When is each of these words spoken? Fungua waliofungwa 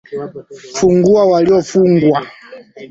Fungua 0.75 1.25
waliofungwa 1.25 2.19